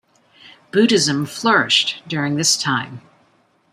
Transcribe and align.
Buddhism 0.71 1.27
flourished 1.27 2.01
during 2.07 2.35
this 2.35 2.57
time. 2.57 3.01